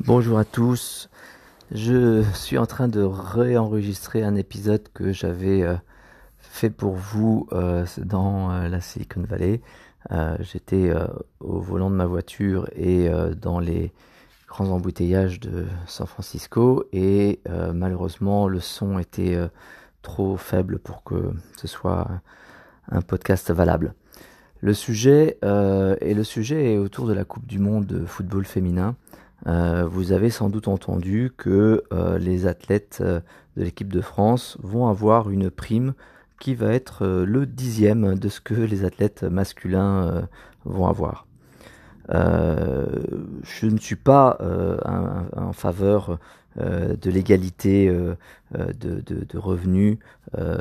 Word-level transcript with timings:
Bonjour 0.00 0.38
à 0.38 0.44
tous. 0.44 1.08
Je 1.72 2.22
suis 2.34 2.58
en 2.58 2.66
train 2.66 2.86
de 2.86 3.00
réenregistrer 3.00 4.22
un 4.22 4.36
épisode 4.36 4.86
que 4.92 5.10
j'avais 5.10 5.62
euh, 5.62 5.74
fait 6.38 6.68
pour 6.68 6.92
vous 6.92 7.48
euh, 7.52 7.86
dans 8.04 8.50
euh, 8.50 8.68
la 8.68 8.82
Silicon 8.82 9.22
Valley. 9.22 9.62
J'étais 10.40 10.92
au 11.40 11.58
volant 11.58 11.90
de 11.90 11.96
ma 11.96 12.06
voiture 12.06 12.68
et 12.76 13.08
dans 13.40 13.58
les 13.58 13.92
grands 14.46 14.68
embouteillages 14.68 15.40
de 15.40 15.66
San 15.88 16.06
Francisco 16.06 16.84
et 16.92 17.40
malheureusement 17.74 18.46
le 18.46 18.60
son 18.60 19.00
était 19.00 19.36
trop 20.02 20.36
faible 20.36 20.78
pour 20.78 21.02
que 21.02 21.32
ce 21.56 21.66
soit 21.66 22.08
un 22.88 23.02
podcast 23.02 23.50
valable. 23.50 23.94
Le 24.60 24.74
sujet, 24.74 25.38
et 25.42 26.14
le 26.14 26.22
sujet 26.22 26.74
est 26.74 26.78
autour 26.78 27.08
de 27.08 27.12
la 27.12 27.24
Coupe 27.24 27.46
du 27.48 27.58
Monde 27.58 27.86
de 27.86 28.06
football 28.06 28.44
féminin. 28.44 28.94
Euh, 29.46 29.86
vous 29.86 30.12
avez 30.12 30.30
sans 30.30 30.48
doute 30.48 30.68
entendu 30.68 31.32
que 31.36 31.84
euh, 31.92 32.18
les 32.18 32.46
athlètes 32.46 32.98
euh, 33.00 33.20
de 33.56 33.64
l'équipe 33.64 33.92
de 33.92 34.00
France 34.00 34.56
vont 34.62 34.88
avoir 34.88 35.30
une 35.30 35.50
prime 35.50 35.94
qui 36.40 36.54
va 36.54 36.72
être 36.72 37.06
le 37.06 37.46
dixième 37.46 38.18
de 38.18 38.28
ce 38.28 38.40
que 38.40 38.54
les 38.54 38.84
athlètes 38.84 39.22
masculins 39.22 40.28
vont 40.66 40.86
avoir. 40.86 41.26
Je 42.08 43.66
ne 43.66 43.78
suis 43.78 43.96
pas 43.96 44.38
en 45.36 45.52
faveur 45.52 46.18
de 46.56 47.10
l'égalité 47.10 47.88
de, 48.52 49.38
revenus, 49.38 49.98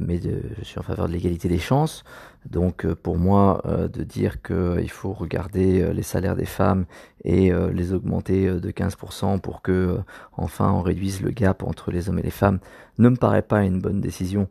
mais 0.00 0.20
je 0.58 0.64
suis 0.64 0.78
en 0.78 0.82
faveur 0.82 1.08
de 1.08 1.12
l'égalité 1.12 1.48
des 1.48 1.58
chances. 1.58 2.04
Donc 2.50 2.84
euh, 2.84 2.94
pour 2.94 3.18
moi, 3.18 3.62
euh, 3.66 3.88
de 3.88 4.02
dire 4.02 4.40
qu'il 4.42 4.90
faut 4.90 5.12
regarder 5.12 5.82
euh, 5.82 5.92
les 5.92 6.02
salaires 6.02 6.36
des 6.36 6.46
femmes 6.46 6.86
et 7.24 7.52
les 7.72 7.92
augmenter 7.92 8.48
de 8.48 8.70
15% 8.70 9.40
pour 9.40 9.60
que 9.60 9.98
enfin 10.36 10.70
on 10.70 10.82
réduise 10.82 11.20
le 11.20 11.30
gap 11.30 11.64
entre 11.64 11.90
les 11.90 12.08
hommes 12.08 12.20
et 12.20 12.22
les 12.22 12.30
femmes 12.30 12.60
ne 12.98 13.08
me 13.08 13.16
paraît 13.16 13.42
pas 13.42 13.64
une 13.64 13.80
bonne 13.80 14.00
décision 14.00 14.48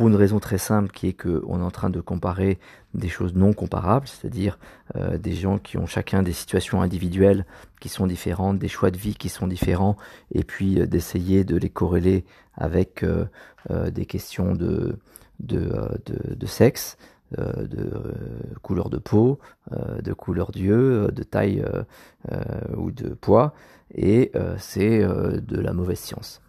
pour 0.00 0.08
une 0.08 0.16
raison 0.16 0.40
très 0.40 0.56
simple 0.56 0.90
qui 0.92 1.08
est 1.08 1.12
qu'on 1.12 1.60
est 1.60 1.62
en 1.62 1.70
train 1.70 1.90
de 1.90 2.00
comparer 2.00 2.58
des 2.94 3.10
choses 3.10 3.34
non 3.34 3.52
comparables, 3.52 4.08
c'est-à-dire 4.08 4.58
des 4.94 5.34
gens 5.34 5.58
qui 5.58 5.76
ont 5.76 5.84
chacun 5.84 6.22
des 6.22 6.32
situations 6.32 6.80
individuelles 6.80 7.44
qui 7.82 7.90
sont 7.90 8.06
différentes, 8.06 8.58
des 8.58 8.66
choix 8.68 8.90
de 8.90 8.96
vie 8.96 9.14
qui 9.14 9.28
sont 9.28 9.46
différents, 9.46 9.98
et 10.32 10.42
puis 10.42 10.76
d'essayer 10.88 11.44
de 11.44 11.54
les 11.54 11.68
corréler 11.68 12.24
avec 12.56 13.04
des 13.68 14.06
questions 14.06 14.54
de, 14.54 14.96
sexe. 16.46 16.96
Euh, 17.38 17.64
de 17.64 17.78
euh, 17.78 18.12
couleur 18.62 18.90
de 18.90 18.98
peau, 18.98 19.38
euh, 19.72 20.00
de 20.00 20.12
couleur 20.12 20.50
d'yeux, 20.50 21.12
de 21.12 21.22
taille 21.22 21.62
ou 22.76 22.90
de 22.90 23.10
poids, 23.10 23.52
et 23.94 24.32
c'est 24.58 25.00
de 25.00 25.60
la 25.60 25.72
mauvaise 25.72 25.98
science. 25.98 26.40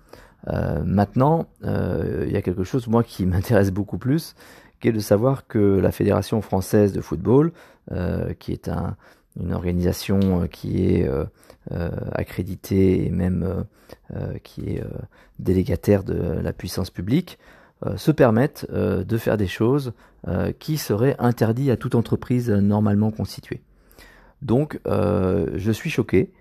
Maintenant, 0.47 1.47
il 1.63 2.31
y 2.31 2.37
a 2.37 2.41
quelque 2.41 2.63
chose, 2.63 2.87
moi, 2.87 3.03
qui 3.03 3.25
m'intéresse 3.27 3.71
beaucoup 3.71 3.97
plus, 3.97 4.35
qui 4.79 4.87
est 4.87 4.91
de 4.91 4.99
savoir 4.99 5.47
que 5.47 5.79
la 5.79 5.91
Fédération 5.91 6.41
française 6.41 6.93
de 6.93 7.01
football, 7.01 7.51
qui 8.39 8.51
est 8.51 8.67
un, 8.67 8.95
une 9.39 9.53
organisation 9.53 10.47
qui 10.47 10.85
est 10.85 11.09
accréditée 12.13 13.05
et 13.05 13.09
même 13.09 13.65
qui 14.43 14.75
est 14.75 14.83
délégataire 15.39 16.03
de 16.03 16.13
la 16.13 16.53
puissance 16.53 16.89
publique, 16.89 17.37
euh, 17.87 17.97
se 17.97 18.11
permettent 18.11 18.67
euh, 18.71 19.03
de 19.03 19.17
faire 19.17 19.37
des 19.37 19.47
choses 19.47 19.93
euh, 20.27 20.51
qui 20.51 20.77
seraient 20.77 21.15
interdites 21.17 21.71
à 21.71 21.77
toute 21.77 21.95
entreprise 21.95 22.51
normalement 22.51 23.09
constituée. 23.09 23.61
Donc 24.43 24.79
je 24.85 25.71
suis 25.71 25.91
choqué 25.91 26.31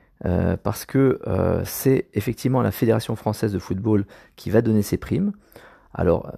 parce 0.63 0.85
que 0.85 1.19
c'est 1.65 2.09
effectivement 2.15 2.61
la 2.63 2.71
Fédération 2.73 3.17
française 3.17 3.53
de 3.53 3.59
football 3.59 4.05
qui 4.37 4.51
va 4.51 4.63
donner 4.63 4.83
ses 4.83 4.99
primes. 4.99 5.33
Alors, 5.93 6.31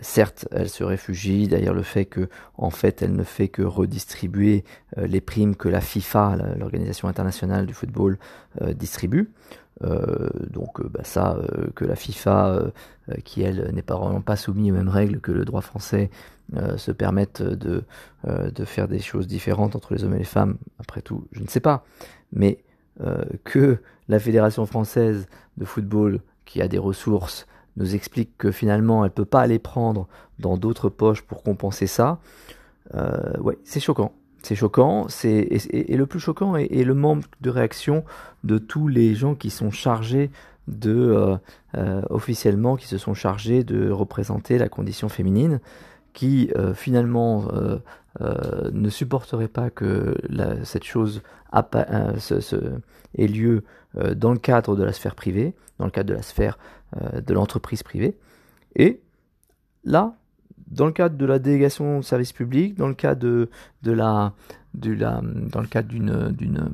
certes, 0.00 0.48
elle 0.50 0.68
se 0.68 0.82
réfugie 0.82 1.46
derrière 1.46 1.74
le 1.74 1.82
fait 1.82 2.06
que, 2.06 2.28
en 2.56 2.70
fait, 2.70 3.02
elle 3.02 3.14
ne 3.14 3.22
fait 3.22 3.48
que 3.48 3.62
redistribuer 3.62 4.64
les 4.96 5.20
primes 5.20 5.56
que 5.56 5.68
la 5.68 5.80
FIFA, 5.80 6.36
l'organisation 6.56 7.06
internationale 7.06 7.66
du 7.66 7.74
football, 7.74 8.18
distribue. 8.74 9.30
Euh, 9.84 10.30
donc 10.50 10.80
euh, 10.80 10.88
bah, 10.88 11.04
ça, 11.04 11.36
euh, 11.36 11.68
que 11.74 11.84
la 11.84 11.96
FIFA, 11.96 12.72
qui 13.24 13.42
elle 13.42 13.70
n'est 13.72 13.82
pas 13.82 13.96
vraiment 13.96 14.20
pas 14.20 14.36
soumise 14.36 14.72
aux 14.72 14.74
mêmes 14.74 14.88
règles 14.88 15.20
que 15.20 15.32
le 15.32 15.44
droit 15.44 15.60
français, 15.60 16.10
se 16.76 16.92
permette 16.92 17.42
de, 17.42 17.82
de 18.24 18.64
faire 18.64 18.86
des 18.86 19.00
choses 19.00 19.26
différentes 19.26 19.74
entre 19.74 19.94
les 19.94 20.04
hommes 20.04 20.14
et 20.14 20.18
les 20.18 20.24
femmes, 20.24 20.58
après 20.78 21.02
tout, 21.02 21.26
je 21.32 21.42
ne 21.42 21.48
sais 21.48 21.58
pas. 21.58 21.84
Mais 22.32 22.58
que 23.44 23.78
la 24.08 24.18
Fédération 24.18 24.64
française 24.66 25.26
de 25.56 25.64
football, 25.64 26.20
qui 26.44 26.62
a 26.62 26.68
des 26.68 26.78
ressources, 26.78 27.46
nous 27.76 27.94
explique 27.94 28.38
que 28.38 28.50
finalement 28.50 29.04
elle 29.04 29.10
peut 29.10 29.26
pas 29.26 29.42
aller 29.42 29.58
prendre 29.58 30.08
dans 30.38 30.56
d'autres 30.56 30.88
poches 30.88 31.22
pour 31.22 31.42
compenser 31.42 31.86
ça, 31.86 32.20
ouais, 32.94 33.58
c'est 33.64 33.80
choquant. 33.80 34.12
C'est 34.42 34.54
choquant, 34.54 35.08
c'est 35.08 35.48
et, 35.70 35.96
le 35.96 36.06
plus 36.06 36.20
choquant 36.20 36.54
est, 36.54 36.84
le 36.84 36.94
manque 36.94 37.24
de 37.40 37.50
réaction 37.50 38.04
de 38.44 38.58
tous 38.58 38.86
les 38.86 39.16
gens 39.16 39.34
qui 39.34 39.50
sont 39.50 39.72
chargés 39.72 40.30
de 40.68 40.92
euh, 40.92 41.36
euh, 41.76 42.02
officiellement 42.10 42.76
qui 42.76 42.86
se 42.86 42.98
sont 42.98 43.14
chargés 43.14 43.64
de 43.64 43.90
représenter 43.90 44.58
la 44.58 44.68
condition 44.68 45.08
féminine, 45.08 45.60
qui 46.16 46.50
euh, 46.56 46.74
finalement 46.74 47.48
ne 48.72 48.88
supporteraient 48.88 49.46
pas 49.46 49.68
que 49.68 50.16
cette 50.64 50.84
chose 50.84 51.22
ait 51.52 53.26
lieu 53.28 53.62
dans 54.14 54.32
le 54.32 54.38
cadre 54.38 54.74
de 54.74 54.82
la 54.82 54.92
sphère 54.92 55.14
privée, 55.14 55.54
dans 55.78 55.84
le 55.84 55.90
cadre 55.90 56.08
de 56.08 56.14
la 56.14 56.22
sphère 56.22 56.58
de 56.94 57.34
l'entreprise 57.34 57.82
privée, 57.82 58.16
et 58.74 59.00
là 59.84 60.14
dans 60.66 60.86
le 60.86 60.92
cadre 60.92 61.16
de 61.16 61.26
la 61.26 61.38
délégation 61.38 61.98
de 61.98 62.04
service 62.04 62.32
public, 62.32 62.74
dans 62.76 62.88
le 62.88 62.94
cadre 62.94 63.20
de, 63.20 63.92
la, 63.92 64.32
dans 64.74 65.60
le 65.60 65.66
cadre 65.66 65.88
d'une, 65.88 66.30
d'une, 66.32 66.70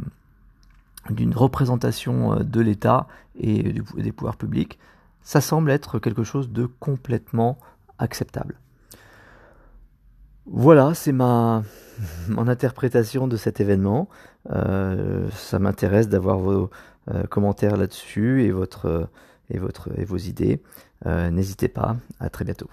d'une 1.11 1.35
représentation 1.35 2.35
euh, 2.35 2.43
de 2.43 2.61
l'État 2.61 3.07
et 3.39 3.75
des 3.97 4.13
pouvoirs 4.13 4.37
publics, 4.37 4.79
ça 5.23 5.41
semble 5.41 5.71
être 5.71 5.99
quelque 5.99 6.25
chose 6.25 6.51
de 6.51 6.67
complètement 6.67 7.59
acceptable. 7.99 8.59
Voilà, 10.47 10.95
c'est 10.95 11.13
ma 11.13 11.63
mon 12.29 12.49
interprétation 12.49 13.29
de 13.29 13.37
cet 13.37 13.61
événement. 13.61 14.09
Euh, 14.51 15.29
ça 15.31 15.59
m'intéresse 15.59 16.09
d'avoir 16.09 16.39
vos 16.39 16.71
euh, 17.11 17.25
commentaires 17.25 17.77
là-dessus 17.77 18.45
et 18.45 18.51
votre 18.51 19.09
et 19.51 19.59
votre 19.59 19.91
et 19.99 20.05
vos 20.05 20.19
idées. 20.19 20.63
N'hésitez 21.05 21.67
pas. 21.67 21.97
À 22.21 22.31
très 22.31 22.45
bientôt. 22.45 22.69